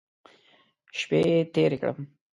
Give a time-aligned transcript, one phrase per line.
[0.99, 1.19] شپې
[1.53, 1.99] تېرې کړم.